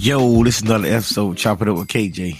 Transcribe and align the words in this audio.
Yo, 0.00 0.44
this 0.44 0.58
is 0.58 0.62
another 0.62 0.86
episode 0.86 1.36
Chop 1.36 1.60
It 1.60 1.68
Up 1.68 1.76
with 1.76 1.88
KJ. 1.88 2.38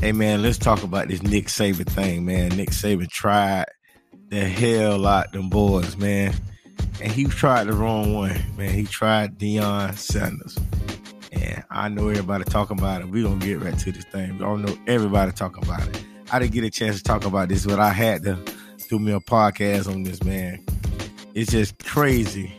Hey 0.00 0.12
man, 0.12 0.42
let's 0.42 0.58
talk 0.58 0.84
about 0.84 1.08
this 1.08 1.20
Nick 1.24 1.46
Saban 1.46 1.88
thing, 1.90 2.24
man. 2.24 2.50
Nick 2.50 2.70
Saban 2.70 3.10
tried 3.10 3.64
the 4.28 4.44
hell 4.44 5.04
out 5.04 5.32
them 5.32 5.48
boys, 5.48 5.96
man. 5.96 6.32
And 7.02 7.10
he 7.10 7.24
tried 7.24 7.64
the 7.64 7.72
wrong 7.72 8.14
one, 8.14 8.40
man. 8.56 8.72
He 8.72 8.84
tried 8.84 9.40
Deion 9.40 9.96
Sanders. 9.96 10.56
And 11.32 11.64
I 11.68 11.88
know 11.88 12.10
everybody 12.10 12.44
talking 12.44 12.78
about 12.78 13.00
it. 13.00 13.08
we 13.08 13.24
gonna 13.24 13.44
get 13.44 13.60
right 13.60 13.76
to 13.76 13.90
this 13.90 14.04
thing. 14.04 14.38
We 14.38 14.44
all 14.44 14.56
know 14.56 14.78
everybody 14.86 15.32
talking 15.32 15.64
about 15.64 15.84
it. 15.88 16.04
I 16.30 16.38
didn't 16.38 16.52
get 16.52 16.62
a 16.62 16.70
chance 16.70 16.98
to 16.98 17.02
talk 17.02 17.24
about 17.24 17.48
this, 17.48 17.66
but 17.66 17.80
I 17.80 17.90
had 17.90 18.22
to 18.22 18.38
do 18.88 19.00
me 19.00 19.10
a 19.10 19.18
podcast 19.18 19.92
on 19.92 20.04
this, 20.04 20.22
man. 20.22 20.64
It's 21.34 21.50
just 21.50 21.82
crazy 21.84 22.54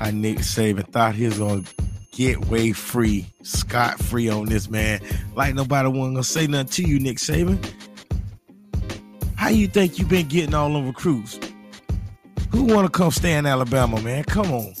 how 0.00 0.10
Nick 0.10 0.38
Saban 0.38 0.88
thought 0.88 1.14
he 1.14 1.26
was 1.26 1.38
gonna 1.38 1.62
get 2.10 2.46
way 2.46 2.72
free, 2.72 3.26
scot 3.42 3.98
free 3.98 4.28
on 4.28 4.46
this 4.46 4.68
man. 4.68 5.00
Like 5.34 5.54
nobody 5.54 5.88
wasn't 5.88 6.14
gonna 6.14 6.24
say 6.24 6.46
nothing 6.46 6.68
to 6.68 6.88
you, 6.88 6.98
Nick 7.00 7.18
Saban. 7.18 7.58
How 9.36 9.48
you 9.48 9.68
think 9.68 9.98
you 9.98 10.04
been 10.04 10.28
getting 10.28 10.54
all 10.54 10.72
them 10.72 10.86
recruits? 10.86 11.38
Who 12.50 12.64
wanna 12.64 12.88
come 12.90 13.10
stay 13.10 13.34
in 13.34 13.46
Alabama, 13.46 14.00
man? 14.02 14.24
Come 14.24 14.52
on. 14.52 14.74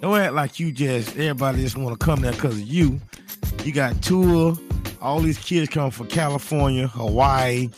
Don't 0.00 0.18
act 0.18 0.34
like 0.34 0.60
you 0.60 0.70
just 0.70 1.10
everybody 1.16 1.62
just 1.62 1.76
wanna 1.76 1.96
come 1.96 2.20
there 2.20 2.32
because 2.32 2.54
of 2.54 2.60
you. 2.60 3.00
You 3.64 3.72
got 3.72 4.00
Tua, 4.02 4.56
all 5.00 5.20
these 5.20 5.38
kids 5.38 5.70
come 5.70 5.90
from 5.90 6.06
California, 6.08 6.86
Hawaii. 6.86 7.70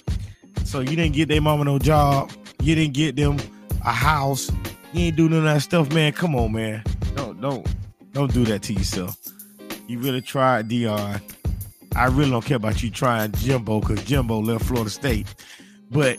So 0.65 0.81
you 0.81 0.97
didn't 0.97 1.15
get 1.15 1.29
their 1.29 1.41
mama 1.41 1.65
no 1.65 1.79
job. 1.79 2.31
You 2.61 2.75
didn't 2.75 2.95
get 2.95 3.17
them 3.17 3.39
a 3.85 3.93
house. 3.93 4.51
You 4.93 5.07
ain't 5.07 5.17
doing 5.17 5.31
none 5.31 5.47
of 5.47 5.55
that 5.55 5.63
stuff, 5.63 5.93
man. 5.93 6.13
Come 6.13 6.35
on, 6.35 6.53
man. 6.53 6.83
Don't 7.15 7.41
don't 7.41 7.67
don't 8.13 8.33
do 8.33 8.45
that 8.45 8.63
to 8.65 8.73
yourself. 8.73 9.17
You 9.87 9.99
really 9.99 10.21
tried 10.21 10.69
Deion. 10.69 11.21
I 11.97 12.07
really 12.07 12.31
don't 12.31 12.45
care 12.45 12.57
about 12.57 12.83
you 12.83 12.91
trying 12.91 13.33
Jimbo 13.33 13.81
because 13.81 14.05
Jimbo 14.05 14.41
left 14.41 14.65
Florida 14.65 14.91
State. 14.91 15.33
But 15.91 16.19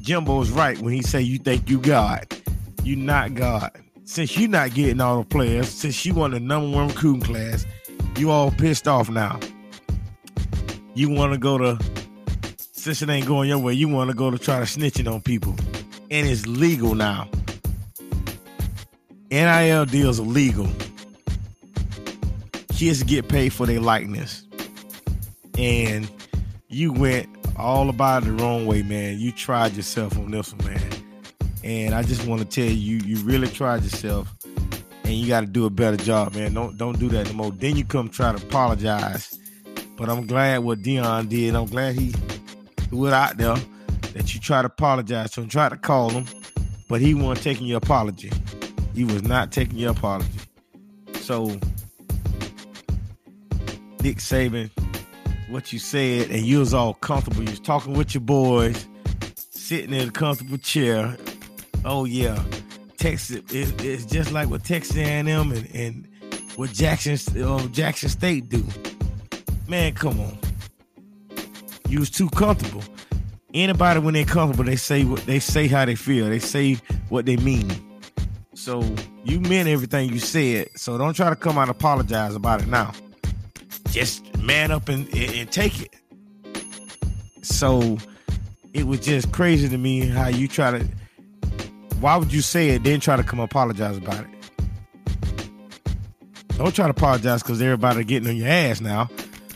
Jimbo's 0.00 0.50
right 0.50 0.78
when 0.78 0.92
he 0.92 1.02
say 1.02 1.20
you 1.20 1.38
think 1.38 1.68
you 1.68 1.80
God. 1.80 2.26
You 2.82 2.96
not 2.96 3.34
God. 3.34 3.70
Since 4.04 4.36
you 4.36 4.48
not 4.48 4.74
getting 4.74 5.00
all 5.00 5.18
the 5.18 5.24
players, 5.24 5.68
since 5.68 6.06
you 6.06 6.14
won 6.14 6.30
the 6.30 6.40
number 6.40 6.76
one 6.76 6.88
recruiting 6.88 7.22
class, 7.22 7.66
you 8.16 8.30
all 8.30 8.50
pissed 8.50 8.88
off 8.88 9.10
now. 9.10 9.38
You 10.94 11.10
want 11.10 11.32
to 11.32 11.38
go 11.38 11.58
to, 11.58 11.78
since 12.72 13.02
it 13.02 13.10
ain't 13.10 13.26
going 13.26 13.48
your 13.48 13.58
way, 13.58 13.74
you 13.74 13.88
want 13.88 14.10
to 14.10 14.16
go 14.16 14.30
to 14.30 14.38
try 14.38 14.58
to 14.58 14.64
snitching 14.64 15.12
on 15.12 15.20
people. 15.20 15.54
And 16.10 16.26
it's 16.26 16.46
legal 16.46 16.94
now. 16.94 17.28
NIL 19.30 19.84
deals 19.84 20.18
are 20.18 20.22
legal 20.22 20.68
kids 22.78 23.02
get 23.02 23.26
paid 23.26 23.52
for 23.52 23.66
their 23.66 23.80
likeness. 23.80 24.44
And 25.58 26.08
you 26.68 26.92
went 26.92 27.28
all 27.56 27.88
about 27.90 28.22
it 28.22 28.26
the 28.26 28.32
wrong 28.34 28.66
way, 28.66 28.82
man. 28.82 29.18
You 29.18 29.32
tried 29.32 29.74
yourself 29.74 30.16
on 30.16 30.30
this 30.30 30.54
one, 30.54 30.72
man. 30.72 30.92
And 31.64 31.92
I 31.92 32.04
just 32.04 32.24
want 32.24 32.40
to 32.40 32.46
tell 32.46 32.72
you, 32.72 32.98
you 32.98 33.16
really 33.24 33.48
tried 33.48 33.82
yourself, 33.82 34.32
and 35.02 35.12
you 35.12 35.26
got 35.26 35.40
to 35.40 35.46
do 35.46 35.66
a 35.66 35.70
better 35.70 35.96
job, 35.96 36.36
man. 36.36 36.54
Don't 36.54 36.78
don't 36.78 37.00
do 37.00 37.08
that 37.08 37.26
no 37.26 37.32
more. 37.32 37.50
Then 37.50 37.76
you 37.76 37.84
come 37.84 38.08
try 38.08 38.32
to 38.32 38.40
apologize. 38.46 39.36
But 39.96 40.08
I'm 40.08 40.28
glad 40.28 40.58
what 40.62 40.80
Deion 40.82 41.28
did. 41.28 41.56
I'm 41.56 41.66
glad 41.66 41.96
he 41.96 42.10
threw 42.76 43.06
it 43.08 43.12
out 43.12 43.36
there 43.36 43.56
that 44.12 44.32
you 44.32 44.40
try 44.40 44.62
to 44.62 44.66
apologize 44.66 45.32
to 45.32 45.40
him, 45.40 45.48
try 45.48 45.68
to 45.68 45.76
call 45.76 46.10
him, 46.10 46.26
but 46.88 47.00
he 47.00 47.12
wasn't 47.12 47.42
taking 47.42 47.66
your 47.66 47.78
apology. 47.78 48.30
He 48.94 49.02
was 49.02 49.24
not 49.24 49.50
taking 49.50 49.78
your 49.78 49.90
apology. 49.90 50.38
So 51.14 51.58
Nick 54.08 54.20
Saban, 54.20 54.70
what 55.50 55.70
you 55.70 55.78
said, 55.78 56.30
and 56.30 56.40
you 56.40 56.60
was 56.60 56.72
all 56.72 56.94
comfortable. 56.94 57.42
You 57.42 57.50
was 57.50 57.60
talking 57.60 57.92
with 57.92 58.14
your 58.14 58.22
boys, 58.22 58.88
sitting 59.50 59.92
in 59.92 60.08
a 60.08 60.10
comfortable 60.10 60.56
chair. 60.56 61.14
Oh 61.84 62.06
yeah, 62.06 62.42
Texas. 62.96 63.42
It, 63.52 63.84
it's 63.84 64.06
just 64.06 64.32
like 64.32 64.48
what 64.48 64.64
Texas 64.64 64.96
A&M 64.96 65.28
and, 65.28 65.68
and 65.74 66.08
what 66.56 66.72
Jackson 66.72 67.18
uh, 67.42 67.68
Jackson 67.68 68.08
State 68.08 68.48
do. 68.48 68.64
Man, 69.68 69.92
come 69.92 70.18
on. 70.20 70.38
You 71.86 72.00
was 72.00 72.08
too 72.08 72.30
comfortable. 72.30 72.84
Anybody 73.52 74.00
when 74.00 74.14
they're 74.14 74.24
comfortable, 74.24 74.64
they 74.64 74.76
say 74.76 75.04
what 75.04 75.20
they 75.26 75.38
say 75.38 75.68
how 75.68 75.84
they 75.84 75.96
feel. 75.96 76.30
They 76.30 76.38
say 76.38 76.78
what 77.10 77.26
they 77.26 77.36
mean. 77.36 77.70
So 78.54 78.82
you 79.24 79.38
meant 79.40 79.68
everything 79.68 80.08
you 80.08 80.18
said. 80.18 80.70
So 80.76 80.96
don't 80.96 81.12
try 81.12 81.28
to 81.28 81.36
come 81.36 81.58
out 81.58 81.68
and 81.68 81.72
apologize 81.72 82.34
about 82.34 82.62
it 82.62 82.68
now 82.68 82.92
just 83.90 84.36
man 84.38 84.70
up 84.70 84.88
and, 84.88 85.12
and 85.14 85.50
take 85.50 85.82
it. 85.82 85.94
So 87.42 87.98
it 88.74 88.86
was 88.86 89.00
just 89.00 89.32
crazy 89.32 89.68
to 89.68 89.78
me 89.78 90.06
how 90.06 90.28
you 90.28 90.48
try 90.48 90.78
to. 90.78 90.88
Why 92.00 92.16
would 92.16 92.32
you 92.32 92.42
say 92.42 92.70
it, 92.70 92.84
then 92.84 93.00
try 93.00 93.16
to 93.16 93.22
come 93.24 93.40
apologize 93.40 93.96
about 93.96 94.20
it? 94.20 94.28
Don't 96.56 96.74
try 96.74 96.86
to 96.86 96.90
apologize 96.90 97.42
because 97.42 97.62
everybody 97.62 98.04
getting 98.04 98.28
on 98.28 98.36
your 98.36 98.48
ass 98.48 98.80
now. 98.80 99.08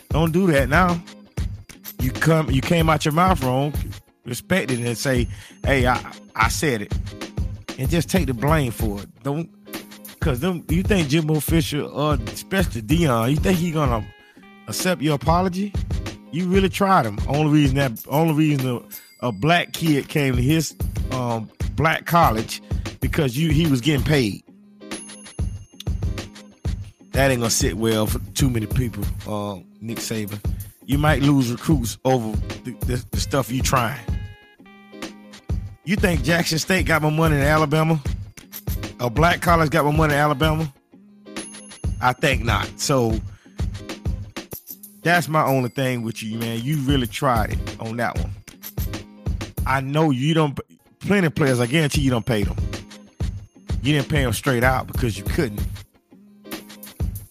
Don't 0.09 0.31
do 0.31 0.47
that 0.47 0.69
now. 0.69 1.01
You 2.01 2.11
come, 2.11 2.49
you 2.49 2.61
came 2.61 2.89
out 2.89 3.05
your 3.05 3.13
mouth 3.13 3.43
wrong. 3.43 3.73
Respect 4.25 4.71
it 4.71 4.79
and 4.79 4.97
say, 4.97 5.27
"Hey, 5.65 5.85
I 5.85 5.99
I 6.35 6.47
said 6.47 6.81
it," 6.81 6.93
and 7.77 7.89
just 7.89 8.09
take 8.09 8.27
the 8.27 8.33
blame 8.33 8.71
for 8.71 9.01
it. 9.01 9.23
Don't 9.23 9.49
because 10.07 10.39
them. 10.39 10.63
You 10.69 10.83
think 10.83 11.09
Jimbo 11.09 11.41
Fisher 11.41 11.81
or 11.81 12.13
especially 12.27 12.81
Deion, 12.81 13.31
you 13.31 13.35
think 13.35 13.57
he 13.57 13.71
gonna 13.71 14.05
accept 14.67 15.01
your 15.01 15.15
apology, 15.15 15.73
you 16.31 16.47
really 16.47 16.69
tried 16.69 17.05
him. 17.05 17.19
Only 17.27 17.51
reason 17.51 17.77
that 17.77 18.03
only 18.09 18.33
reason 18.33 18.83
a, 19.21 19.27
a 19.27 19.31
black 19.31 19.73
kid 19.73 20.09
came 20.09 20.35
to 20.35 20.41
his 20.41 20.75
um, 21.11 21.49
black 21.75 22.05
college 22.05 22.61
because 22.99 23.37
you 23.37 23.51
he 23.51 23.67
was 23.67 23.81
getting 23.81 24.05
paid. 24.05 24.43
That 27.11 27.29
ain't 27.29 27.41
gonna 27.41 27.51
sit 27.51 27.77
well 27.77 28.07
for 28.07 28.19
too 28.33 28.49
many 28.49 28.65
people, 28.65 29.03
uh, 29.27 29.59
Nick 29.81 29.99
Saban. 29.99 30.39
You 30.85 30.97
might 30.97 31.21
lose 31.21 31.51
recruits 31.51 31.97
over 32.03 32.35
the, 32.63 32.71
the, 32.85 33.05
the 33.11 33.19
stuff 33.19 33.51
you 33.51 33.61
trying. 33.61 34.01
You 35.85 35.95
think 35.95 36.23
Jackson 36.23 36.59
State 36.59 36.85
got 36.85 37.01
more 37.01 37.11
money 37.11 37.35
than 37.35 37.45
Alabama? 37.45 38.01
A 38.99 39.09
black 39.09 39.41
college 39.41 39.69
got 39.69 39.83
more 39.83 39.93
money 39.93 40.11
than 40.11 40.19
Alabama? 40.19 40.73
I 42.01 42.13
think 42.13 42.43
not. 42.43 42.67
So 42.79 43.19
that's 45.03 45.27
my 45.27 45.43
only 45.45 45.69
thing 45.69 46.01
with 46.01 46.23
you, 46.23 46.39
man. 46.39 46.61
You 46.61 46.77
really 46.77 47.07
tried 47.07 47.51
it 47.51 47.79
on 47.79 47.97
that 47.97 48.17
one. 48.17 48.31
I 49.67 49.81
know 49.81 50.11
you 50.11 50.33
don't. 50.33 50.57
Plenty 51.01 51.27
of 51.27 51.35
players, 51.35 51.59
I 51.59 51.65
guarantee 51.65 52.01
you 52.01 52.09
don't 52.09 52.25
pay 52.25 52.43
them. 52.43 52.55
You 53.81 53.93
didn't 53.93 54.07
pay 54.07 54.23
them 54.23 54.31
straight 54.31 54.63
out 54.63 54.87
because 54.87 55.17
you 55.17 55.25
couldn't. 55.25 55.61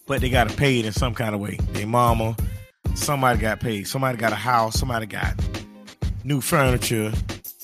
But 0.05 0.21
they 0.21 0.29
got 0.29 0.49
to 0.49 0.55
pay 0.55 0.79
it 0.79 0.85
in 0.85 0.93
some 0.93 1.15
kind 1.15 1.33
of 1.33 1.41
way. 1.41 1.57
Their 1.71 1.87
mama, 1.87 2.35
somebody 2.93 3.39
got 3.39 3.59
paid. 3.59 3.87
Somebody 3.87 4.19
got 4.19 4.31
a 4.31 4.35
house. 4.35 4.79
Somebody 4.79 5.07
got 5.07 5.33
new 6.23 6.41
furniture. 6.41 7.11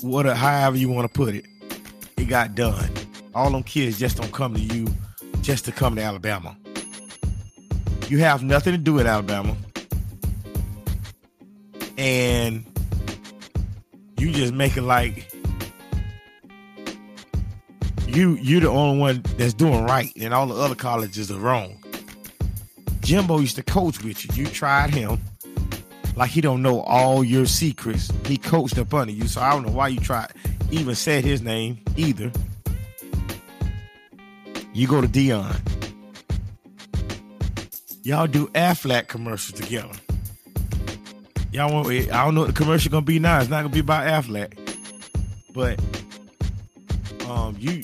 Whatever, 0.01 0.35
however 0.35 0.77
you 0.77 0.89
want 0.89 1.11
to 1.11 1.13
put 1.15 1.35
it, 1.35 1.45
it 2.17 2.25
got 2.25 2.55
done. 2.55 2.89
All 3.35 3.51
them 3.51 3.61
kids 3.61 3.99
just 3.99 4.17
don't 4.17 4.31
come 4.31 4.55
to 4.55 4.59
you 4.59 4.87
just 5.41 5.65
to 5.65 5.71
come 5.71 5.95
to 5.95 6.01
Alabama. 6.01 6.57
You 8.07 8.17
have 8.19 8.41
nothing 8.41 8.73
to 8.73 8.79
do 8.79 8.93
with 8.93 9.05
Alabama 9.05 9.55
and 11.99 12.65
you 14.17 14.31
just 14.31 14.53
make 14.53 14.77
it 14.77 14.83
like 14.83 15.29
you 18.07 18.35
you're 18.41 18.62
the 18.62 18.69
only 18.69 18.97
one 18.97 19.21
that's 19.38 19.53
doing 19.53 19.83
right 19.83 20.12
and 20.15 20.33
all 20.33 20.47
the 20.47 20.56
other 20.56 20.75
colleges 20.75 21.29
are 21.29 21.38
wrong. 21.38 21.77
Jimbo 23.01 23.39
used 23.39 23.57
to 23.57 23.63
coach 23.63 24.01
with 24.01 24.25
you. 24.25 24.44
You 24.45 24.50
tried 24.50 24.91
him 24.91 25.19
like 26.15 26.29
he 26.29 26.39
don't 26.39 26.62
know 26.62 26.81
all 26.81 27.24
your 27.24 27.45
secrets. 27.45 28.09
He 28.25 28.38
coached 28.38 28.77
up 28.77 28.94
under 28.94 29.12
you, 29.12 29.27
so 29.27 29.41
I 29.41 29.51
don't 29.51 29.65
know 29.65 29.71
why 29.71 29.89
you 29.89 30.00
tried 30.00 30.31
even 30.71 30.95
said 30.95 31.25
his 31.25 31.41
name 31.41 31.79
either. 31.97 32.31
You 34.74 34.88
go 34.88 35.01
to 35.01 35.07
Deion. 35.07 35.53
Y'all 38.03 38.27
do 38.27 38.47
Aflac 38.50 39.07
commercials 39.07 39.59
together. 39.59 39.91
Y'all 41.51 41.74
want? 41.74 41.88
I 41.88 42.25
don't 42.25 42.36
know 42.36 42.42
what 42.42 42.48
the 42.48 42.54
commercial 42.54 42.92
gonna 42.92 43.06
be 43.06 43.18
now. 43.18 43.40
It's 43.40 43.50
not 43.50 43.63
gonna 43.63 43.74
be 43.74 43.80
about 43.80 44.06
Aflac, 44.06 44.56
but 45.51 45.80
um, 47.28 47.56
you 47.60 47.81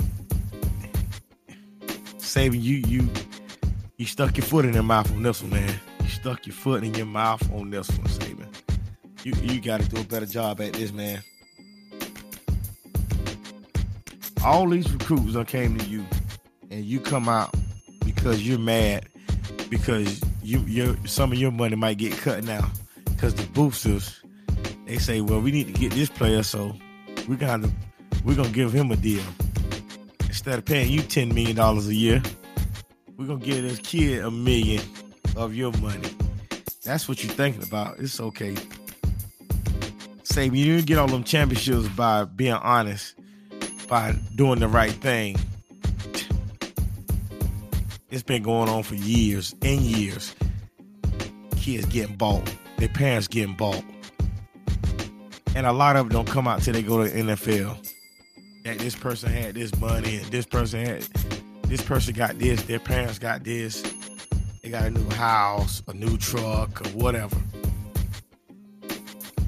saving 2.20 2.62
you 2.62 2.84
you 2.88 3.10
you 3.98 4.06
stuck 4.06 4.38
your 4.38 4.46
foot 4.46 4.66
in 4.66 4.74
your 4.74 4.84
mouth 4.84 5.12
on 5.12 5.24
this 5.24 5.42
one, 5.42 5.52
man. 5.52 5.80
You 6.02 6.10
stuck 6.10 6.46
your 6.46 6.54
foot 6.54 6.84
in 6.84 6.94
your 6.94 7.08
mouth 7.08 7.42
on 7.54 7.72
this 7.72 7.90
one, 7.90 8.06
Saban. 8.08 8.46
You 9.24 9.34
you 9.42 9.60
got 9.60 9.82
to 9.82 9.90
do 9.90 10.00
a 10.00 10.04
better 10.04 10.28
job 10.28 10.62
at 10.62 10.74
this, 10.74 10.92
man. 10.92 11.24
All 14.44 14.70
these 14.70 14.92
recruits 14.92 15.34
that 15.34 15.48
came 15.48 15.76
to 15.80 15.86
you, 15.86 16.06
and 16.70 16.86
you 16.86 17.00
come 17.00 17.28
out 17.28 17.52
because 18.06 18.48
you're 18.48 18.60
mad 18.60 19.10
because 19.72 20.22
you 20.44 20.60
your 20.68 20.96
some 21.06 21.32
of 21.32 21.40
your 21.40 21.52
money 21.52 21.76
might 21.76 21.98
get 21.98 22.14
cut 22.14 22.44
now 22.44 22.70
because 23.25 23.44
the 23.44 23.51
boosters 23.54 24.22
they 24.86 25.00
say, 25.00 25.19
well, 25.19 25.42
we 25.42 25.51
need 25.51 25.66
to 25.66 25.74
get 25.74 25.92
this 25.94 26.10
player, 26.10 26.44
so 26.44 26.75
we're 27.27 27.38
gonna 27.38 27.72
we're 28.24 28.36
gonna 28.36 28.50
give 28.50 28.72
him 28.72 28.92
a 28.92 28.95
deal 28.95 29.24
instead 30.19 30.60
of 30.60 30.66
paying 30.66 30.92
you 30.92 31.01
ten 31.01 31.30
million 31.30 31.56
dollars 31.56 31.88
a 31.88 31.95
year. 31.95 32.22
We're 33.18 33.25
gonna 33.25 33.44
give 33.44 33.63
this 33.63 33.80
kid 33.80 34.24
a 34.24 34.30
million 34.30 34.83
of 35.36 35.56
your 35.56 35.72
money. 35.81 36.07
That's 36.83 37.10
what 37.10 37.24
you're 37.24 37.33
thinking 37.33 37.63
about. 37.63 37.98
It's 37.98 38.19
okay. 38.19 38.56
Say 40.21 40.45
you 40.45 40.75
didn't 40.75 40.86
get 40.86 41.00
all 41.00 41.07
them 41.07 41.24
championships 41.24 41.88
by 41.95 42.25
being 42.25 42.54
honest, 42.54 43.16
by 43.88 44.16
doing 44.36 44.60
the 44.60 44.68
right 44.68 44.94
thing. 44.94 45.36
It's 48.12 48.21
been 48.21 48.44
going 48.44 48.69
on 48.69 48.83
for 48.83 48.94
years 48.94 49.56
and 49.63 49.81
years. 49.81 50.36
Kids 51.56 51.88
getting 51.88 52.18
bought, 52.18 52.48
their 52.77 52.89
parents 52.89 53.27
getting 53.27 53.56
bought. 53.56 53.83
And 55.56 55.66
a 55.66 55.72
lot 55.72 55.95
of 55.95 56.10
them 56.10 56.13
don't 56.13 56.27
come 56.27 56.48
out 56.48 56.62
till 56.62 56.74
they 56.74 56.83
go 56.83 57.04
to 57.04 57.10
the 57.10 57.22
NFL. 57.22 57.92
That 58.63 58.80
this 58.80 58.95
person 58.95 59.31
had 59.31 59.56
this 59.56 59.77
money 59.80 60.18
and 60.18 60.25
this 60.27 60.45
person 60.45 60.86
had 60.86 61.04
this 61.63 61.81
person 61.81 62.13
got 62.13 62.38
this, 62.38 62.62
their 62.63 62.80
parents 62.80 63.19
got 63.19 63.44
this. 63.44 63.81
They 64.62 64.69
got 64.69 64.83
a 64.83 64.89
new 64.89 65.10
house, 65.12 65.81
a 65.88 65.94
new 65.94 66.18
truck, 66.18 66.86
or 66.86 66.89
whatever. 66.89 67.38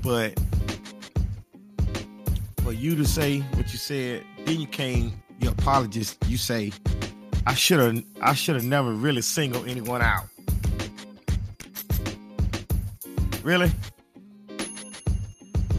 But 0.04 0.40
for 2.64 2.72
you 2.72 2.96
to 2.96 3.06
say 3.06 3.40
what 3.54 3.72
you 3.72 3.80
said, 3.80 4.24
then 4.46 4.60
you 4.60 4.68
came, 4.68 5.22
your 5.40 5.52
apologist, 5.52 6.18
you 6.28 6.38
say, 6.38 6.72
I 7.46 7.54
should 7.54 7.80
have 7.80 8.04
I 8.22 8.34
should 8.34 8.56
have 8.56 8.66
never 8.66 8.94
really 8.94 9.22
singled 9.22 9.68
anyone 9.68 10.02
out. 10.02 10.26
Really? 13.48 13.72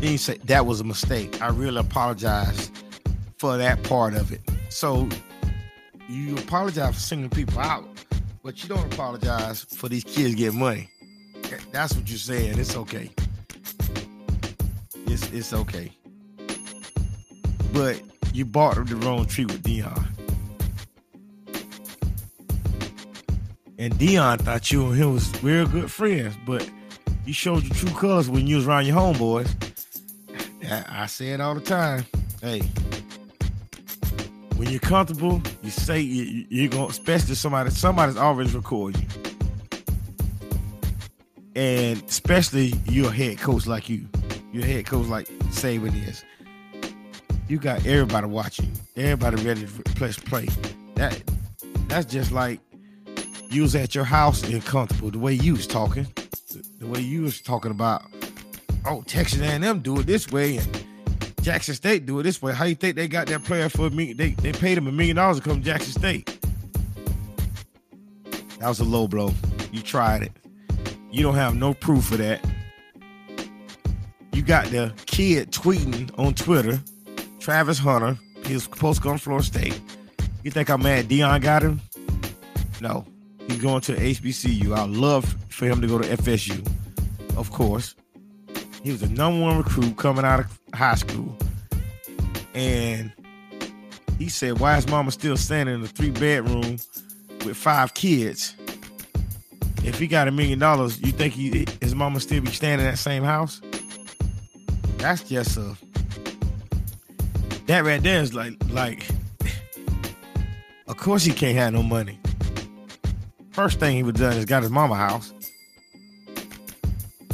Then 0.00 0.12
you 0.12 0.16
say 0.16 0.38
that 0.44 0.64
was 0.64 0.80
a 0.80 0.84
mistake. 0.84 1.42
I 1.42 1.48
really 1.48 1.80
apologize 1.80 2.70
for 3.36 3.58
that 3.58 3.82
part 3.82 4.14
of 4.14 4.32
it. 4.32 4.40
So 4.70 5.06
you 6.08 6.38
apologize 6.38 6.94
for 6.94 7.00
singling 7.00 7.28
people 7.28 7.58
out, 7.58 7.86
but 8.42 8.62
you 8.62 8.70
don't 8.70 8.90
apologize 8.90 9.64
for 9.64 9.90
these 9.90 10.02
kids 10.02 10.34
getting 10.34 10.58
money. 10.58 10.88
That's 11.70 11.94
what 11.94 12.08
you're 12.08 12.16
saying. 12.16 12.58
It's 12.58 12.74
okay. 12.74 13.10
It's 15.06 15.30
it's 15.30 15.52
okay. 15.52 15.92
But 17.74 18.00
you 18.32 18.46
bought 18.46 18.76
the 18.76 18.96
wrong 18.96 19.26
tree 19.26 19.44
with 19.44 19.62
Deion. 19.62 20.06
And 23.78 23.92
Deion 23.96 24.40
thought 24.40 24.72
you 24.72 24.86
and 24.86 24.96
him 24.96 25.12
was 25.12 25.42
real 25.42 25.66
good 25.66 25.92
friends, 25.92 26.34
but 26.46 26.66
you 27.28 27.34
showed 27.34 27.62
your 27.62 27.74
true 27.74 27.90
colors 27.90 28.30
when 28.30 28.46
you 28.46 28.56
was 28.56 28.66
around 28.66 28.86
your 28.86 28.96
homeboys. 28.96 29.54
I 30.88 31.04
say 31.04 31.28
it 31.28 31.42
all 31.42 31.54
the 31.54 31.60
time. 31.60 32.06
Hey, 32.40 32.60
when 34.56 34.70
you're 34.70 34.80
comfortable, 34.80 35.42
you 35.62 35.68
say 35.70 36.00
you, 36.00 36.46
you're 36.48 36.70
gonna, 36.70 36.86
especially 36.86 37.34
somebody, 37.34 37.68
somebody's 37.68 38.16
always 38.16 38.54
recording 38.54 39.02
you, 39.02 39.08
and 41.54 42.02
especially 42.08 42.72
you're 42.86 43.10
head 43.10 43.36
coach 43.38 43.66
like 43.66 43.90
you, 43.90 44.08
you're 44.50 44.64
head 44.64 44.86
coach 44.86 45.06
like 45.06 45.28
Saban 45.50 46.08
is. 46.08 46.24
You 47.46 47.58
got 47.58 47.84
everybody 47.86 48.26
watching, 48.26 48.72
everybody 48.96 49.44
ready 49.44 49.66
to 49.66 49.82
play. 49.94 50.12
Play 50.12 50.48
that. 50.94 51.22
That's 51.88 52.06
just 52.06 52.32
like 52.32 52.60
you 53.50 53.62
was 53.62 53.74
at 53.74 53.94
your 53.94 54.04
house 54.04 54.42
and 54.44 54.64
comfortable. 54.64 55.10
The 55.10 55.18
way 55.18 55.34
you 55.34 55.52
was 55.52 55.66
talking, 55.66 56.06
the 56.78 56.86
way 56.86 57.00
you 57.00 57.22
was 57.22 57.40
talking 57.40 57.70
about 57.70 58.04
oh, 58.86 59.02
Texas 59.02 59.40
A&M 59.40 59.80
do 59.80 60.00
it 60.00 60.06
this 60.06 60.30
way 60.30 60.56
and 60.56 60.84
Jackson 61.42 61.74
State 61.74 62.06
do 62.06 62.18
it 62.20 62.24
this 62.24 62.42
way. 62.42 62.52
How 62.52 62.64
you 62.64 62.74
think 62.74 62.96
they 62.96 63.08
got 63.08 63.26
that 63.28 63.44
player 63.44 63.68
for 63.68 63.90
me? 63.90 64.12
They 64.12 64.30
they 64.30 64.52
paid 64.52 64.76
him 64.76 64.86
a 64.86 64.92
million 64.92 65.16
dollars 65.16 65.38
to 65.38 65.42
come 65.42 65.60
to 65.60 65.64
Jackson 65.64 65.92
State. 65.92 66.38
That 68.58 68.68
was 68.68 68.80
a 68.80 68.84
low 68.84 69.08
blow. 69.08 69.32
You 69.72 69.80
tried 69.82 70.22
it. 70.22 70.32
You 71.10 71.22
don't 71.22 71.36
have 71.36 71.54
no 71.54 71.74
proof 71.74 72.12
of 72.12 72.18
that. 72.18 72.44
You 74.32 74.42
got 74.42 74.66
the 74.66 74.92
kid 75.06 75.50
tweeting 75.52 76.10
on 76.18 76.34
Twitter, 76.34 76.80
Travis 77.38 77.78
Hunter. 77.78 78.18
He 78.44 78.54
was 78.54 78.64
supposed 78.64 78.98
to 78.98 79.04
go 79.04 79.12
to 79.12 79.18
Florida 79.18 79.46
State. 79.46 79.80
You 80.42 80.50
think 80.50 80.68
I'm 80.68 80.82
mad 80.82 81.08
Deion 81.08 81.40
got 81.40 81.62
him? 81.62 81.80
No. 82.80 83.06
He's 83.48 83.58
going 83.58 83.80
to 83.82 83.94
HBCU. 83.94 84.76
I'd 84.76 84.90
love 84.90 85.24
for 85.48 85.66
him 85.66 85.80
to 85.80 85.86
go 85.88 85.98
to 85.98 86.06
FSU, 86.16 86.64
of 87.36 87.50
course. 87.50 87.94
He 88.82 88.92
was 88.92 89.00
the 89.00 89.08
number 89.08 89.42
one 89.42 89.58
recruit 89.58 89.96
coming 89.96 90.24
out 90.24 90.40
of 90.40 90.60
high 90.74 90.94
school. 90.94 91.36
And 92.54 93.10
he 94.18 94.28
said, 94.28 94.60
Why 94.60 94.76
is 94.76 94.86
mama 94.88 95.10
still 95.10 95.36
standing 95.36 95.76
in 95.76 95.82
a 95.82 95.86
three 95.86 96.10
bedroom 96.10 96.76
with 97.44 97.56
five 97.56 97.94
kids? 97.94 98.54
If 99.82 99.98
he 99.98 100.06
got 100.06 100.28
a 100.28 100.30
million 100.30 100.58
dollars, 100.58 101.00
you 101.00 101.12
think 101.12 101.34
he, 101.34 101.66
his 101.80 101.94
mama 101.94 102.20
still 102.20 102.42
be 102.42 102.50
standing 102.50 102.84
in 102.86 102.92
that 102.92 102.98
same 102.98 103.24
house? 103.24 103.60
That's 104.98 105.22
just 105.22 105.56
a 105.56 105.76
that 107.66 107.84
right 107.84 108.02
there 108.02 108.22
is 108.22 108.34
like 108.34 108.54
like 108.70 109.06
of 110.86 110.96
course 110.96 111.22
he 111.24 111.32
can't 111.32 111.56
have 111.56 111.72
no 111.72 111.82
money. 111.82 112.18
First 113.58 113.80
thing 113.80 113.96
he 113.96 114.04
would 114.04 114.14
done 114.14 114.36
is 114.36 114.44
got 114.44 114.62
his 114.62 114.70
mama 114.70 114.94
house 114.94 115.34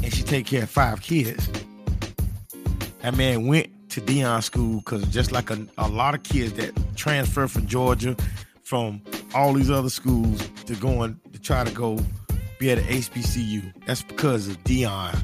and 0.02 0.10
she 0.10 0.22
take 0.22 0.46
care 0.46 0.62
of 0.62 0.70
five 0.70 1.02
kids. 1.02 1.50
That 3.00 3.14
man 3.14 3.46
went 3.46 3.68
to 3.90 4.00
Deion 4.00 4.42
school 4.42 4.78
because 4.78 5.06
just 5.08 5.32
like 5.32 5.50
a, 5.50 5.66
a 5.76 5.86
lot 5.86 6.14
of 6.14 6.22
kids 6.22 6.54
that 6.54 6.72
transfer 6.96 7.46
from 7.46 7.66
Georgia, 7.66 8.16
from 8.62 9.02
all 9.34 9.52
these 9.52 9.70
other 9.70 9.90
schools 9.90 10.48
to 10.64 10.74
going 10.76 11.20
to 11.34 11.38
try 11.38 11.62
to 11.62 11.70
go 11.70 11.98
be 12.58 12.70
at 12.70 12.78
an 12.78 12.84
HBCU. 12.84 13.84
That's 13.84 14.02
because 14.02 14.48
of 14.48 14.56
Deion. 14.64 15.14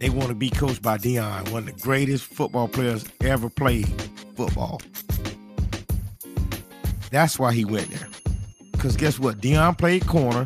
They 0.00 0.10
want 0.10 0.28
to 0.28 0.34
be 0.34 0.50
coached 0.50 0.82
by 0.82 0.98
Deion, 0.98 1.50
one 1.50 1.66
of 1.66 1.74
the 1.74 1.80
greatest 1.80 2.24
football 2.24 2.68
players 2.68 3.06
ever 3.22 3.48
played 3.48 3.88
football. 4.36 4.82
That's 7.10 7.38
why 7.38 7.54
he 7.54 7.64
went 7.64 7.88
there. 7.88 8.11
Because 8.82 8.96
guess 8.96 9.20
what? 9.20 9.38
Deion 9.38 9.78
played 9.78 10.04
corner 10.08 10.44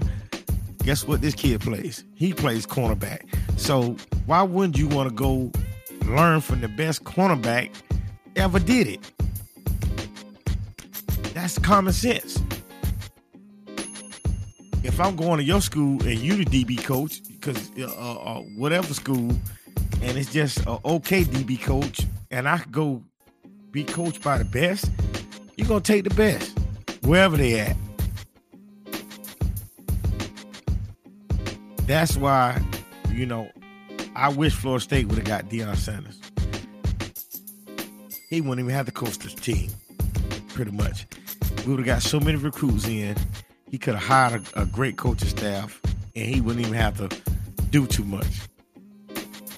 guess 0.87 1.09
what 1.09 1.23
this 1.23 1.35
kid 1.35 1.59
plays? 1.62 2.05
He 2.14 2.35
plays 2.35 2.66
cornerback. 2.66 3.23
So 3.59 3.97
why 4.26 4.43
wouldn't 4.43 4.76
you 4.76 4.88
want 4.88 5.09
to 5.09 5.14
go 5.14 5.50
learn 6.05 6.43
from 6.43 6.61
the 6.61 6.69
best 6.69 7.02
cornerback 7.05 7.71
ever 8.37 8.59
did 8.59 8.88
it? 8.88 9.00
That's 11.33 11.59
common 11.59 11.95
sense. 11.95 12.43
If 14.85 15.00
I'm 15.00 15.16
going 15.16 15.38
to 15.38 15.43
your 15.43 15.62
school 15.62 16.00
and 16.02 16.19
you 16.19 16.37
the 16.37 16.45
DB 16.45 16.85
coach, 16.85 17.23
because 17.25 17.71
uh, 17.78 17.87
uh, 17.87 18.40
whatever 18.57 18.93
school, 18.93 19.31
and 20.02 20.19
it's 20.19 20.31
just 20.31 20.59
an 20.66 20.78
okay 20.85 21.25
DB 21.25 21.59
coach, 21.59 22.02
and 22.31 22.47
I 22.47 22.62
go 22.71 23.02
be 23.71 23.83
coached 23.83 24.23
by 24.23 24.37
the 24.37 24.45
best, 24.45 24.90
you're 25.57 25.66
gonna 25.66 25.81
take 25.81 26.05
the 26.05 26.14
best 26.14 26.57
wherever 27.02 27.38
they 27.38 27.59
at. 27.59 27.76
That's 31.87 32.16
why, 32.16 32.61
you 33.12 33.26
know, 33.26 33.49
I 34.16 34.28
wish 34.31 34.55
Florida 34.55 34.83
State 34.83 35.07
would 35.07 35.19
have 35.19 35.26
got 35.26 35.45
Deion 35.49 35.76
Sanders. 35.76 36.19
He 38.28 38.40
wouldn't 38.40 38.59
even 38.59 38.75
have 38.75 38.93
coach 38.93 39.19
this 39.19 39.35
team, 39.35 39.71
pretty 40.49 40.73
much. 40.73 41.07
We 41.64 41.71
would 41.71 41.78
have 41.78 41.87
got 41.87 42.02
so 42.02 42.19
many 42.19 42.38
recruits 42.38 42.88
in. 42.88 43.14
He 43.71 43.78
could 43.78 43.95
have 43.95 44.02
hired 44.02 44.49
a, 44.55 44.62
a 44.62 44.66
great 44.66 44.97
coaching 44.97 45.28
staff, 45.28 45.81
and 46.16 46.26
he 46.26 46.40
wouldn't 46.40 46.66
even 46.66 46.76
have 46.76 46.97
to 46.99 47.23
do 47.71 47.87
too 47.87 48.05
much. 48.05 48.26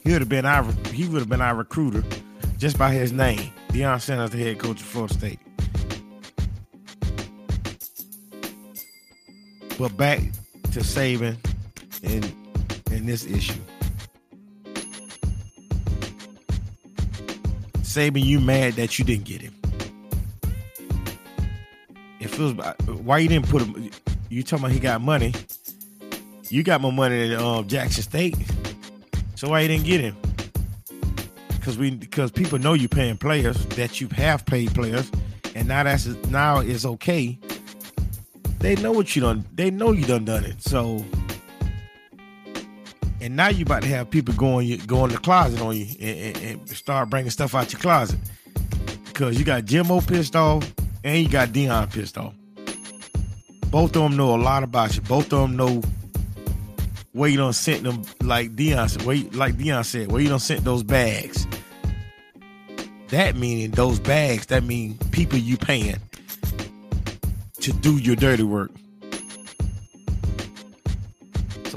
He 0.05 0.13
would 0.13 0.21
have 0.21 0.29
been 0.29 0.45
our 0.45 0.65
he 0.93 1.09
would 1.09 1.21
have 1.21 1.29
been 1.31 1.41
our 1.41 1.55
recruiter 1.55 2.05
just 2.59 2.79
by 2.79 2.93
his 2.93 3.11
name. 3.11 3.53
Deion 3.69 4.01
Sanders, 4.03 4.31
the 4.31 4.39
head 4.39 4.59
coach 4.59 4.81
of 4.81 4.87
Florida 4.87 5.15
State. 5.15 5.39
But 9.79 9.97
back 9.97 10.21
to 10.73 10.81
Saban 10.81 11.39
in 12.03 12.25
in 12.91 13.07
this 13.07 13.27
issue. 13.27 13.61
Saban, 17.83 18.23
you 18.23 18.39
mad 18.39 18.75
that 18.75 18.99
you 18.99 19.05
didn't 19.05 19.25
get 19.25 19.41
him? 19.41 19.55
It 22.21 22.29
feels 22.29 22.53
why 22.53 23.19
you 23.19 23.29
didn't 23.29 23.49
put 23.49 23.63
him. 23.63 23.91
You 24.29 24.43
talking 24.43 24.65
about 24.65 24.73
he 24.73 24.81
got 24.81 25.01
money? 25.01 25.33
You 26.51 26.63
got 26.63 26.81
more 26.81 26.93
money 26.93 27.29
than 27.29 27.41
um, 27.41 27.67
Jackson 27.67 28.03
State, 28.03 28.37
so 29.35 29.51
why 29.51 29.61
you 29.61 29.69
didn't 29.69 29.85
get 29.85 30.01
him? 30.01 30.17
Because 31.49 31.79
we 31.79 31.91
because 31.91 32.31
people 32.31 32.59
know 32.59 32.73
you 32.73 32.89
paying 32.89 33.17
players 33.17 33.65
that 33.69 34.01
you 34.01 34.09
have 34.09 34.45
paid 34.47 34.75
players, 34.75 35.11
and 35.55 35.69
now 35.69 35.83
that's 35.83 36.07
now 36.31 36.61
it's 36.61 36.85
okay. 36.85 37.39
They 38.61 38.77
know 38.77 38.93
what 38.93 39.15
you 39.15 39.23
done. 39.23 39.45
They 39.55 39.71
know 39.71 39.93
you 39.93 40.05
done 40.05 40.25
done 40.25 40.45
it. 40.45 40.63
So 40.63 41.05
And 43.29 43.37
now 43.37 43.49
you 43.49 43.67
about 43.67 43.83
to 43.83 43.89
have 43.89 44.09
people 44.09 44.33
going 44.33 44.75
go 44.87 45.05
in 45.05 45.11
the 45.11 45.19
closet 45.19 45.61
on 45.61 45.77
you 45.77 45.85
and, 46.01 46.35
and, 46.35 46.45
and 46.61 46.69
start 46.71 47.11
bringing 47.11 47.29
stuff 47.29 47.55
out 47.55 47.71
your 47.71 47.79
closet 47.79 48.19
because 49.05 49.39
you 49.39 49.45
got 49.45 49.67
Jimbo 49.67 50.01
pissed 50.01 50.35
off 50.35 50.73
and 51.05 51.23
you 51.23 51.29
got 51.29 51.51
Deion 51.51 51.93
pissed 51.93 52.17
off. 52.17 52.33
Both 53.71 53.97
of 53.97 54.03
them 54.03 54.17
know 54.17 54.35
a 54.35 54.41
lot 54.41 54.63
about 54.63 54.97
you. 54.97 55.03
Both 55.03 55.31
of 55.35 55.43
them 55.43 55.57
know 55.59 55.83
where 57.13 57.29
you 57.29 57.37
don't 57.37 57.53
send 57.53 57.85
them, 57.85 58.03
like 58.23 58.57
Deion 58.57 58.89
said, 58.89 59.03
where 59.03 59.17
you, 59.17 59.29
like 59.29 59.57
Deion 59.57 59.85
said, 59.85 60.11
where 60.11 60.23
you 60.23 60.31
don't 60.31 60.39
send 60.39 60.65
those 60.65 60.83
bags. 60.83 61.47
That 63.09 63.37
meaning 63.37 63.73
those 63.73 64.01
bags, 64.01 64.47
that 64.47 64.65
mean 64.65 64.97
people 65.11 65.39
you 65.39 65.59
paying 65.59 65.99
to 67.61 67.73
do 67.75 67.99
your 67.99 68.17
dirty 68.17 68.43
work. 68.43 68.71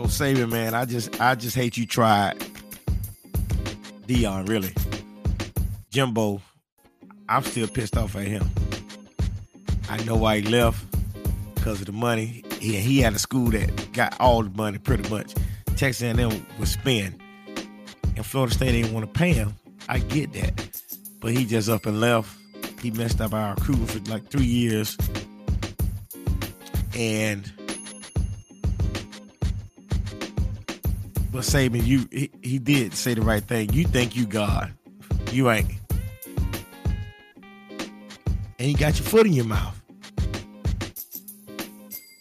So 0.01 0.08
Saban, 0.08 0.50
man, 0.50 0.74
I 0.74 0.86
just 0.86 1.22
I 1.22 1.36
just 1.36 1.55
hate 1.55 1.77
you 1.77 1.86
tried. 1.86 2.39
Deion, 4.08 4.50
really. 4.50 4.74
Jimbo, 5.91 6.41
I'm 7.29 7.43
still 7.43 7.67
pissed 7.67 7.96
off 7.96 8.15
at 8.15 8.25
him. 8.25 8.50
I 9.89 10.03
know 10.03 10.15
why 10.15 10.39
he 10.39 10.50
left 10.50 10.84
because 11.53 11.81
of 11.81 11.86
the 11.86 11.91
money. 11.91 12.43
He, 12.60 12.77
he 12.77 13.00
had 13.00 13.13
a 13.13 13.20
school 13.20 13.51
that 13.51 13.93
got 13.93 14.20
all 14.20 14.41
the 14.41 14.50
money 14.50 14.79
pretty 14.79 15.08
much. 15.08 15.36
Texas 15.75 16.01
A&M 16.01 16.48
was 16.60 16.72
spend, 16.72 17.22
and 18.15 18.25
Florida 18.25 18.55
State 18.55 18.72
didn't 18.72 18.93
want 18.93 19.05
to 19.05 19.20
pay 19.20 19.34
him. 19.34 19.53
I 19.88 20.00
get 20.00 20.34
that, 20.34 20.81
but 21.20 21.31
he 21.31 21.46
just 21.46 21.70
up 21.70 21.86
and 21.86 22.01
left. 22.01 22.36
He 22.81 22.89
messed 22.89 23.22
up 23.22 23.34
our 23.34 23.55
crew 23.58 23.75
for 23.86 24.00
like 24.10 24.27
three 24.29 24.46
years, 24.46 24.98
and 26.96 27.51
but 31.32 31.44
Saban, 31.44 31.86
you 31.86 32.08
he, 32.12 32.32
he 32.42 32.60
did 32.60 32.94
say 32.94 33.14
the 33.14 33.22
right 33.22 33.44
thing. 33.44 33.72
You 33.74 33.86
think 33.86 34.16
you 34.16 34.26
God, 34.26 34.74
you 35.32 35.50
ain't 35.50 35.72
and 38.62 38.70
you 38.70 38.78
got 38.78 39.00
your 39.00 39.08
foot 39.08 39.26
in 39.26 39.34
your 39.34 39.46
mouth. 39.46 39.76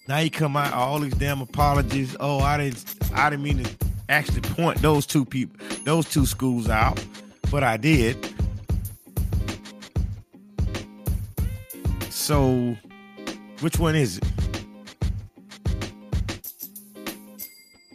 Now 0.08 0.18
you 0.20 0.30
come 0.30 0.56
out 0.56 0.72
all 0.72 0.98
these 0.98 1.12
damn 1.12 1.42
apologies. 1.42 2.16
Oh, 2.18 2.38
I 2.38 2.56
didn't 2.56 2.82
I 3.14 3.28
didn't 3.28 3.42
mean 3.42 3.62
to 3.62 3.70
actually 4.08 4.40
point 4.40 4.78
those 4.78 5.04
two 5.04 5.26
people 5.26 5.62
those 5.84 6.08
two 6.08 6.24
schools 6.24 6.70
out, 6.70 7.04
but 7.50 7.62
I 7.62 7.76
did. 7.76 8.16
So 12.08 12.74
which 13.60 13.78
one 13.78 13.94
is 13.94 14.16
it? 14.16 14.24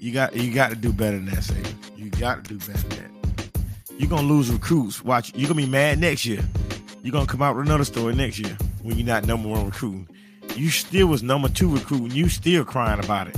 You 0.06 0.14
got 0.14 0.36
you 0.36 0.54
got 0.54 0.70
to 0.70 0.76
do 0.76 0.94
better 0.94 1.18
than 1.18 1.26
that, 1.26 1.44
Sam. 1.44 1.64
You 1.96 2.10
got 2.10 2.44
to 2.44 2.58
do 2.58 2.60
better 2.60 2.88
than 2.88 3.12
that. 3.12 3.66
You're 3.98 4.10
gonna 4.10 4.28
lose 4.28 4.52
recruits. 4.52 5.04
Watch, 5.04 5.34
you're 5.36 5.48
gonna 5.48 5.62
be 5.62 5.68
mad 5.68 6.00
next 6.00 6.26
year 6.26 6.44
you're 7.06 7.12
gonna 7.12 7.28
come 7.28 7.44
out 7.44 7.56
with 7.56 7.68
another 7.68 7.84
story 7.84 8.16
next 8.16 8.40
year 8.40 8.58
when 8.82 8.98
you're 8.98 9.06
not 9.06 9.28
number 9.28 9.48
one 9.48 9.68
recruiting. 9.68 10.08
You 10.56 10.72
still 10.72 11.06
was 11.06 11.22
number 11.22 11.48
two 11.48 11.72
recruiting. 11.72 12.10
You 12.10 12.30
still 12.30 12.66
crying 12.66 13.00
about 13.00 13.28
it. 13.28 13.38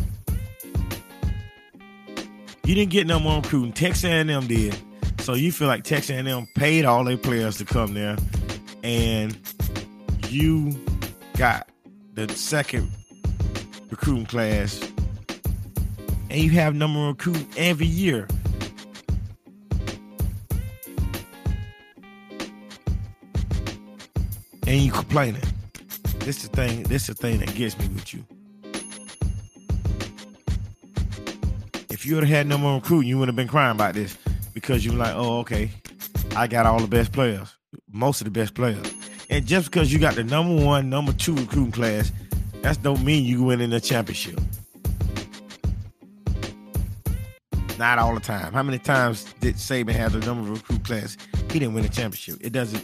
You 2.64 2.76
didn't 2.76 2.92
get 2.92 3.06
number 3.06 3.28
one 3.28 3.42
recruiting. 3.42 3.74
Texas 3.74 4.06
A&M 4.06 4.48
did. 4.48 4.74
So 5.20 5.34
you 5.34 5.52
feel 5.52 5.68
like 5.68 5.84
Texas 5.84 6.12
A&M 6.12 6.48
paid 6.56 6.86
all 6.86 7.04
their 7.04 7.18
players 7.18 7.58
to 7.58 7.66
come 7.66 7.94
there, 7.94 8.16
and 8.84 9.38
you 10.30 10.74
got 11.36 11.68
the 12.14 12.30
second 12.30 12.90
recruiting 13.90 14.28
class, 14.28 14.80
and 16.38 16.46
you 16.46 16.52
have 16.52 16.76
number 16.76 17.00
one 17.00 17.08
recruit 17.10 17.48
every 17.58 17.88
year. 17.88 18.28
and 24.68 24.82
you 24.82 24.92
complaining. 24.92 25.42
This 26.20 26.44
the 26.44 26.50
thing. 26.50 26.84
This 26.84 27.08
the 27.08 27.14
thing 27.14 27.40
that 27.40 27.56
gets 27.56 27.80
me 27.80 27.88
with 27.88 28.14
you. 28.14 28.26
If 31.90 32.06
you 32.06 32.16
would 32.16 32.26
have 32.26 32.30
had 32.30 32.48
number 32.48 32.66
one 32.66 32.76
recruit, 32.76 33.06
you 33.06 33.18
would 33.18 33.30
have 33.30 33.36
been 33.38 33.48
crying 33.48 33.72
about 33.72 33.94
this 33.94 34.18
because 34.54 34.84
you 34.84 34.92
were 34.92 34.98
like, 34.98 35.16
"Oh, 35.16 35.40
okay, 35.40 35.72
I 36.36 36.48
got 36.48 36.66
all 36.66 36.80
the 36.80 36.88
best 36.88 37.14
players, 37.14 37.56
most 37.90 38.20
of 38.20 38.26
the 38.26 38.32
best 38.32 38.56
players." 38.56 38.94
And 39.30 39.48
just 39.48 39.72
because 39.72 39.94
you 39.94 40.00
got 40.00 40.16
the 40.16 40.26
number 40.26 40.62
one, 40.62 40.90
number 40.90 41.14
two 41.14 41.34
recruiting 41.34 41.72
class, 41.72 42.12
that 42.62 42.84
don't 42.84 43.06
mean 43.06 43.24
you 43.24 43.44
win 43.44 43.62
in 43.62 43.70
the 43.70 43.80
championship. 43.80 44.38
Not 47.78 48.00
all 48.00 48.14
the 48.14 48.20
time. 48.20 48.54
How 48.54 48.64
many 48.64 48.80
times 48.80 49.34
did 49.40 49.56
Saban 49.56 49.92
have 49.92 50.14
the 50.14 50.20
number 50.20 50.52
of 50.52 50.58
recruit 50.58 50.84
class? 50.84 51.18
He 51.52 51.60
didn't 51.60 51.76
win 51.76 51.86
a 51.86 51.90
championship. 51.90 52.38
It 52.42 52.52
doesn't 52.52 52.84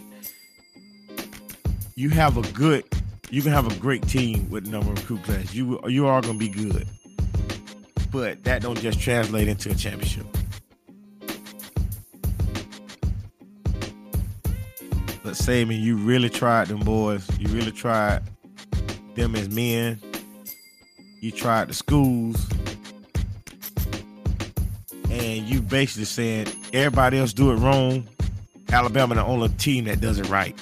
you 1.95 2.09
have 2.09 2.37
a 2.37 2.41
good, 2.53 2.83
you 3.29 3.41
can 3.41 3.51
have 3.51 3.71
a 3.71 3.79
great 3.79 4.07
team 4.07 4.49
with 4.49 4.67
number 4.67 4.91
of 4.91 4.97
recruit 4.97 5.23
class. 5.23 5.53
You 5.53 5.79
you 5.87 6.07
are 6.07 6.21
going 6.21 6.39
to 6.39 6.39
be 6.39 6.49
good, 6.49 6.87
but 8.11 8.43
that 8.43 8.61
don't 8.61 8.79
just 8.79 8.99
translate 8.99 9.47
into 9.47 9.69
a 9.69 9.75
championship. 9.75 10.25
But 15.23 15.35
Saban, 15.35 15.79
you 15.79 15.95
really 15.95 16.29
tried 16.29 16.67
them 16.67 16.79
boys. 16.79 17.27
You 17.39 17.47
really 17.49 17.71
tried 17.71 18.23
them 19.15 19.35
as 19.35 19.49
men. 19.49 19.99
You 21.21 21.31
tried 21.31 21.69
the 21.69 21.73
schools. 21.73 22.45
And 25.33 25.49
you 25.49 25.61
basically 25.61 26.05
saying 26.05 26.47
everybody 26.73 27.17
else 27.17 27.33
do 27.33 27.51
it 27.51 27.55
wrong. 27.55 28.07
Alabama 28.71 29.15
the 29.15 29.23
only 29.23 29.49
team 29.49 29.85
that 29.85 29.99
does 29.99 30.19
it 30.19 30.29
right 30.29 30.55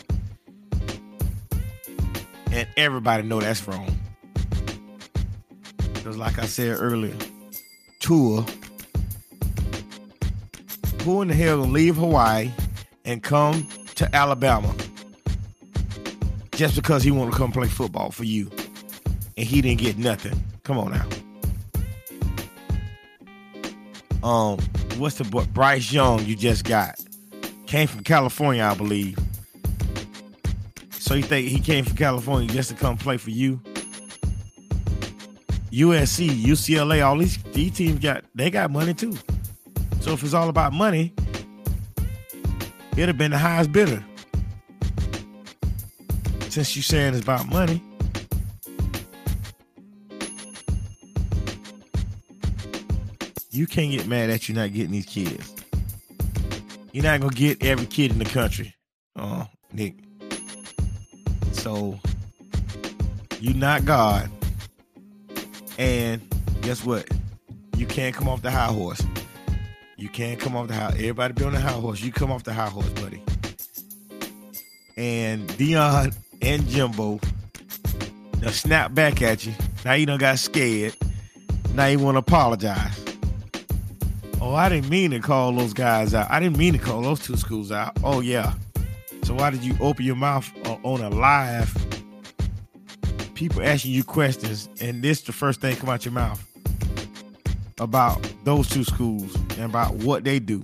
and 2.52 2.68
everybody 2.78 3.24
know 3.24 3.40
that's 3.40 3.68
wrong. 3.68 3.98
Because, 5.94 6.18
like 6.18 6.40
I 6.40 6.46
said 6.46 6.78
earlier, 6.80 7.16
Tua, 8.00 8.46
who 11.04 11.22
in 11.22 11.30
the 11.30 11.34
hell 11.34 11.60
gonna 11.60 11.72
leave 11.72 11.96
Hawaii 11.96 12.52
and 13.06 13.24
come 13.24 13.68
to 13.96 14.14
Alabama 14.16 14.74
just 16.52 16.76
because 16.76 17.04
he 17.04 17.12
want 17.12 17.32
to 17.32 17.38
come 17.38 17.52
play 17.52 17.68
football 17.68 18.12
for 18.12 18.24
you, 18.24 18.50
and 19.38 19.48
he 19.48 19.62
didn't 19.62 19.80
get 19.80 19.98
nothing? 19.98 20.44
Come 20.64 20.78
on 20.78 20.92
now. 20.92 21.06
Um, 24.24 24.60
what's 24.98 25.16
the 25.16 25.24
boy 25.24 25.46
Bryce 25.46 25.92
Young 25.92 26.24
you 26.26 26.36
just 26.36 26.64
got? 26.64 27.00
Came 27.66 27.88
from 27.88 28.04
California, 28.04 28.64
I 28.64 28.76
believe. 28.76 29.18
So 30.92 31.16
you 31.16 31.24
think 31.24 31.48
he 31.48 31.60
came 31.60 31.84
from 31.84 31.98
California 31.98 32.48
just 32.50 32.70
to 32.70 32.76
come 32.76 32.98
play 32.98 33.18
for 33.18 33.32
you? 33.32 33.60
USC, 35.72 36.30
UCLA, 36.30 37.06
all 37.06 37.18
these 37.18 37.42
these 37.54 37.72
teams 37.72 38.00
got 38.00 38.24
they 38.36 38.50
got 38.50 38.72
money 38.72 38.94
too. 38.94 39.18
So 40.02 40.12
if 40.14 40.24
it's 40.24 40.34
all 40.34 40.50
about 40.50 40.74
money, 40.74 41.14
it'd 42.94 43.08
have 43.08 43.18
been 43.18 43.32
the 43.32 43.38
highest 43.38 43.72
bidder. 43.72 44.04
Since 46.50 46.76
you 46.76 46.82
saying 46.82 47.14
it's 47.14 47.24
about 47.24 47.48
money. 47.48 47.82
You 53.54 53.68
can't 53.68 53.92
get 53.92 54.08
mad 54.08 54.30
at 54.30 54.48
you 54.48 54.56
not 54.56 54.72
getting 54.72 54.92
these 54.92 55.06
kids. 55.06 55.54
You're 56.94 57.04
not 57.04 57.20
gonna 57.20 57.34
get 57.34 57.62
every 57.64 57.86
kid 57.86 58.12
in 58.12 58.20
the 58.20 58.26
country. 58.26 58.74
Oh, 59.18 59.46
Nick. 59.74 59.96
So 61.52 62.00
you're 63.42 63.54
not 63.54 63.84
God. 63.84 64.30
And 65.78 66.22
guess 66.62 66.86
what? 66.86 67.10
You 67.76 67.86
can't 67.86 68.16
come 68.16 68.30
off 68.30 68.42
the 68.42 68.52
high 68.52 68.68
horse. 68.68 69.04
You 69.98 70.08
can't 70.08 70.40
come 70.40 70.56
off 70.56 70.70
the 70.70 70.74
high. 70.74 70.94
Everybody 70.94 71.34
be 71.34 71.44
on 71.44 71.52
the 71.52 71.60
high 71.60 71.72
horse. 71.72 72.02
You 72.02 72.14
come 72.14 72.32
off 72.32 72.44
the 72.44 72.54
high 72.54 72.70
horse, 72.70 72.90
buddy. 72.90 73.22
And 74.96 75.50
Deion 75.50 76.16
and 76.42 76.68
Jimbo, 76.68 77.20
they'll 78.40 78.52
snap 78.52 78.94
back 78.94 79.22
at 79.22 79.46
you. 79.46 79.54
Now 79.84 79.94
you 79.94 80.06
don't 80.06 80.20
got 80.20 80.40
scared. 80.40 80.96
Now 81.74 81.88
you 81.88 82.00
want 82.00 82.16
to 82.16 82.20
apologize. 82.20 83.01
Oh, 84.44 84.56
I 84.56 84.70
didn't 84.70 84.90
mean 84.90 85.12
to 85.12 85.20
call 85.20 85.54
those 85.54 85.72
guys 85.72 86.16
out. 86.16 86.30
I 86.32 86.40
didn't 86.40 86.58
mean 86.58 86.74
to 86.74 86.80
call 86.80 87.04
those 87.04 87.20
two 87.20 87.38
schools 87.38 87.72
out. 87.72 87.96
Oh 88.04 88.22
yeah. 88.22 88.56
So 89.24 89.36
why 89.36 89.52
did 89.52 89.64
you 89.64 89.78
open 89.80 90.04
your 90.04 90.16
mouth 90.16 90.52
on 90.84 91.00
a 91.00 91.10
live? 91.10 91.72
People 93.36 93.62
asking 93.62 93.92
you 93.92 94.04
questions, 94.04 94.68
and 94.82 95.04
this 95.04 95.22
the 95.22 95.32
first 95.32 95.62
thing 95.62 95.76
come 95.76 95.90
out 95.90 96.06
your 96.06 96.12
mouth 96.12 96.44
about 97.80 98.20
those 98.44 98.68
two 98.68 98.84
schools 98.84 99.36
and 99.58 99.66
about 99.66 99.94
what 99.96 100.24
they 100.24 100.40
do. 100.40 100.64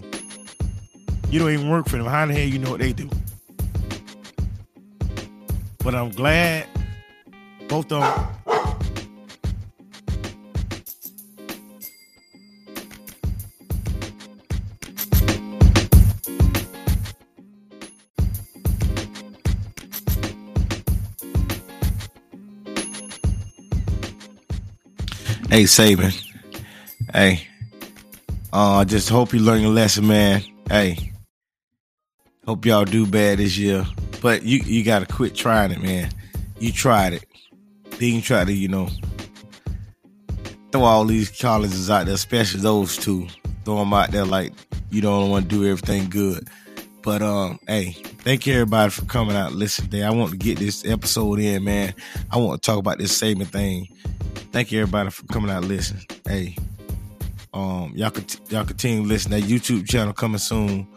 You 1.30 1.40
don't 1.40 1.52
even 1.52 1.70
work 1.70 1.88
for 1.88 1.98
them. 1.98 2.08
How 2.08 2.26
the 2.26 2.34
hell 2.34 2.48
you 2.48 2.58
know 2.58 2.72
what 2.72 2.80
they 2.80 2.94
do? 2.94 3.10
But 5.84 5.94
I'm 5.94 6.10
glad 6.10 6.68
both 7.68 7.92
of 7.92 8.02
them 8.02 8.37
Hey, 25.50 25.64
Saban. 25.64 26.14
Hey. 27.14 27.48
Uh, 28.52 28.80
I 28.80 28.84
just 28.84 29.08
hope 29.08 29.32
you 29.34 29.40
learn 29.40 29.62
your 29.62 29.72
lesson, 29.72 30.06
man. 30.06 30.44
Hey. 30.70 31.14
Hope 32.46 32.66
y'all 32.66 32.84
do 32.84 33.08
bad 33.08 33.40
this 33.40 33.58
year. 33.58 33.86
But 34.22 34.44
you 34.44 34.60
you 34.66 34.84
gotta 34.84 35.06
quit 35.06 35.36
trying 35.36 35.72
it, 35.72 35.82
man. 35.82 36.12
You 36.60 36.74
tried 36.74 37.14
it. 37.14 37.26
Then 37.92 38.16
you 38.16 38.22
try 38.22 38.44
to, 38.44 38.52
you 38.52 38.68
know, 38.68 38.90
throw 40.74 40.84
all 40.84 41.06
these 41.06 41.30
colleges 41.30 41.90
out 41.90 42.08
there, 42.08 42.16
especially 42.16 42.60
those 42.60 42.98
two. 42.98 43.28
Throw 43.64 43.78
them 43.78 43.94
out 43.94 44.12
there 44.12 44.26
like 44.26 44.52
you 44.90 45.02
don't 45.02 45.30
want 45.30 45.50
to 45.50 45.56
do 45.56 45.66
everything 45.66 46.10
good. 46.10 46.50
But 47.04 47.22
um, 47.22 47.58
hey, 47.68 47.92
thank 47.92 48.46
you 48.46 48.54
everybody 48.54 48.92
for 48.92 49.06
coming 49.06 49.38
out 49.38 49.52
and 49.52 49.60
listening 49.60 49.92
today. 49.92 50.04
I 50.04 50.10
want 50.10 50.32
to 50.32 50.38
get 50.38 50.60
this 50.60 50.86
episode 50.86 51.40
in, 51.40 51.64
man. 51.64 51.94
I 52.30 52.38
want 52.38 52.62
to 52.62 52.66
talk 52.66 52.80
about 52.80 52.98
this 52.98 53.18
Saban 53.18 53.48
thing. 53.48 53.88
Thank 54.58 54.72
you 54.72 54.82
everybody 54.82 55.12
for 55.12 55.24
coming 55.28 55.52
out 55.52 55.66
listening. 55.66 56.04
Hey, 56.28 56.56
um, 57.54 57.92
y'all 57.94 58.12
y'all 58.50 58.66
continue 58.66 59.04
to 59.04 59.08
listen. 59.08 59.30
That 59.30 59.44
YouTube 59.44 59.88
channel 59.88 60.14
coming 60.14 60.40
soon. 60.40 60.88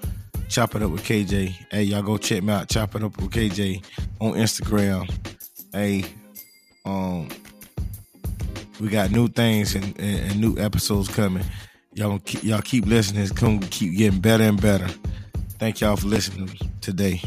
Chop 0.48 0.76
it 0.76 0.82
up 0.82 0.90
with 0.90 1.04
KJ. 1.04 1.54
Hey, 1.70 1.82
y'all 1.82 2.00
go 2.00 2.16
check 2.16 2.42
me 2.42 2.54
out. 2.54 2.70
Chop 2.70 2.94
it 2.94 3.02
up 3.02 3.14
with 3.20 3.30
KJ 3.30 3.84
on 4.18 4.32
Instagram. 4.32 5.10
Hey, 5.74 6.06
um, 6.86 7.28
we 8.80 8.88
got 8.88 9.10
new 9.10 9.28
things 9.28 9.74
and, 9.74 9.84
and, 10.00 10.30
and 10.30 10.40
new 10.40 10.56
episodes 10.56 11.08
coming. 11.08 11.44
Y'all 11.92 12.18
keep, 12.20 12.42
y'all 12.42 12.62
keep 12.62 12.86
listening. 12.86 13.22
It's 13.22 13.30
gonna 13.30 13.60
keep 13.66 13.94
getting 13.94 14.20
better 14.20 14.44
and 14.44 14.58
better. 14.58 14.88
Thank 15.58 15.82
y'all 15.82 15.96
for 15.96 16.06
listening 16.06 16.48
today. 16.80 17.20